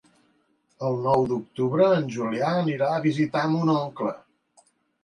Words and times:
El 0.87 0.95
nou 1.07 1.27
d'octubre 1.33 1.91
en 1.99 2.09
Julià 2.17 2.55
irà 2.73 2.89
a 2.97 3.05
visitar 3.07 3.47
mon 3.55 3.75
oncle. 3.79 4.21